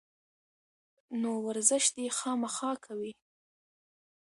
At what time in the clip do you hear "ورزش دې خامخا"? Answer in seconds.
1.47-2.71